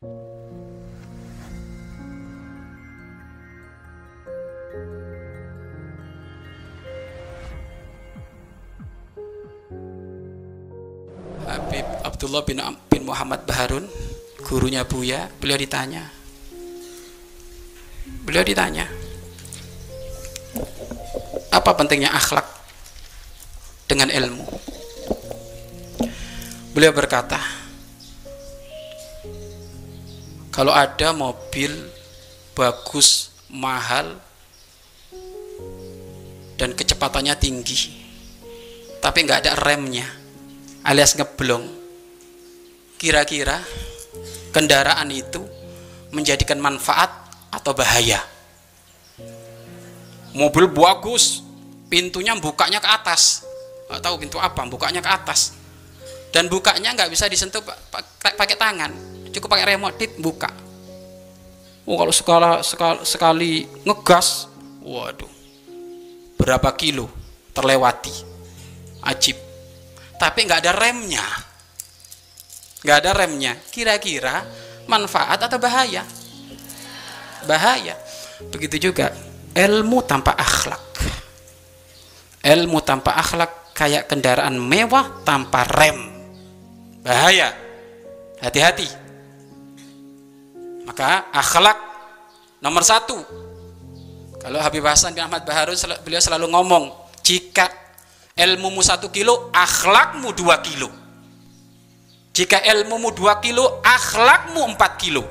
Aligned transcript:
Habib 0.00 0.16
Abdullah 12.00 12.40
bin, 12.48 12.64
bin 12.88 13.04
Muhammad 13.04 13.44
Baharun 13.44 13.84
gurunya 14.40 14.88
Buya 14.88 15.28
beliau 15.36 15.60
ditanya. 15.60 16.08
Beliau 18.24 18.40
ditanya 18.40 18.88
apa 21.52 21.76
pentingnya 21.76 22.08
akhlak 22.16 22.48
dengan 23.84 24.08
ilmu? 24.08 24.48
Beliau 26.72 26.96
berkata 26.96 27.59
kalau 30.60 30.76
ada 30.76 31.16
mobil 31.16 31.72
bagus 32.52 33.32
mahal 33.48 34.20
dan 36.60 36.76
kecepatannya 36.76 37.32
tinggi 37.40 37.96
tapi 39.00 39.24
nggak 39.24 39.48
ada 39.48 39.56
remnya 39.56 40.04
alias 40.84 41.16
ngeblong 41.16 41.64
kira-kira 43.00 43.56
kendaraan 44.52 45.08
itu 45.08 45.40
menjadikan 46.12 46.60
manfaat 46.60 47.08
atau 47.48 47.72
bahaya? 47.72 48.20
Mobil 50.36 50.68
bagus 50.68 51.40
pintunya 51.88 52.36
bukanya 52.36 52.84
ke 52.84 52.88
atas. 52.92 53.48
Nggak 53.88 54.02
tahu 54.04 54.14
pintu 54.20 54.36
apa 54.36 54.60
bukanya 54.68 55.00
ke 55.00 55.08
atas. 55.08 55.56
Dan 56.28 56.52
bukanya 56.52 56.92
nggak 56.92 57.08
bisa 57.08 57.24
disentuh 57.32 57.64
pakai 58.36 58.60
tangan 58.60 59.19
cukup 59.30 59.48
pakai 59.56 59.74
remote 59.74 59.96
tit 59.96 60.12
buka. 60.18 60.50
Oh 61.90 61.96
kalau 61.98 62.14
sekali, 62.14 62.62
sekali, 62.62 63.00
sekali 63.02 63.52
ngegas 63.82 64.46
waduh. 64.84 65.30
Berapa 66.38 66.70
kilo 66.78 67.10
terlewati? 67.50 68.14
Ajib. 69.04 69.36
Tapi 70.20 70.38
nggak 70.46 70.60
ada 70.62 70.72
remnya. 70.76 71.26
Nggak 72.84 72.96
ada 73.02 73.10
remnya. 73.16 73.52
Kira-kira 73.74 74.44
manfaat 74.86 75.40
atau 75.40 75.58
bahaya? 75.58 76.04
Bahaya. 77.48 77.96
Begitu 78.54 78.92
juga. 78.92 79.12
Ilmu 79.50 80.04
tanpa 80.06 80.36
akhlak. 80.36 80.84
Ilmu 82.40 82.78
tanpa 82.86 83.18
akhlak 83.18 83.74
kayak 83.74 84.06
kendaraan 84.08 84.56
mewah 84.56 85.24
tanpa 85.26 85.66
rem. 85.66 85.98
Bahaya. 87.02 87.52
Hati-hati 88.40 89.09
maka 90.90 91.30
akhlak 91.30 91.78
nomor 92.58 92.82
satu. 92.82 93.14
Kalau 94.42 94.58
Habib 94.58 94.82
Hasan 94.82 95.14
bin 95.14 95.22
Ahmad 95.22 95.46
Baharun 95.46 95.78
beliau 96.02 96.18
selalu 96.18 96.50
ngomong 96.50 96.90
jika 97.22 97.70
ilmumu 98.34 98.82
satu 98.82 99.06
kilo 99.14 99.54
akhlakmu 99.54 100.34
dua 100.34 100.58
kilo. 100.58 100.90
Jika 102.34 102.58
ilmumu 102.74 103.14
dua 103.14 103.38
kilo 103.38 103.78
akhlakmu 103.86 104.66
empat 104.74 104.92
kilo. 104.98 105.22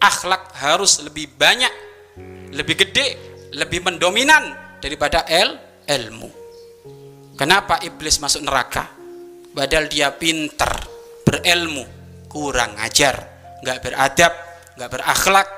Akhlak 0.00 0.56
harus 0.56 1.04
lebih 1.04 1.28
banyak 1.36 1.72
lebih 2.56 2.88
gede 2.88 3.06
lebih 3.52 3.84
mendominan 3.84 4.56
daripada 4.80 5.28
el 5.28 5.52
ilmu. 5.84 6.32
Kenapa 7.36 7.76
iblis 7.84 8.24
masuk 8.24 8.40
neraka? 8.40 8.88
Padahal 9.52 9.84
dia 9.84 10.08
pinter 10.16 10.72
berilmu 11.28 11.84
kurang 12.32 12.72
ajar 12.80 13.20
nggak 13.60 13.78
beradab 13.84 14.32
nggak 14.74 14.90
berakhlak 14.90 15.48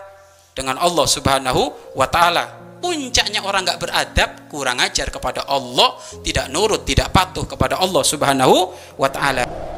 dengan 0.57 0.81
Allah 0.81 1.07
subhanahu 1.09 1.95
wa 1.97 2.07
ta'ala. 2.09 2.45
Puncaknya 2.81 3.41
orang 3.43 3.65
nggak 3.65 3.81
beradab 3.81 4.31
kurang 4.53 4.79
ajar 4.81 5.09
kepada 5.09 5.49
Allah 5.49 5.97
tidak 6.23 6.53
nurut 6.53 6.85
tidak 6.85 7.11
patuh 7.11 7.49
kepada 7.49 7.81
Allah 7.81 8.05
subhanahu 8.05 8.73
wa 9.01 9.09
ta'ala 9.09 9.76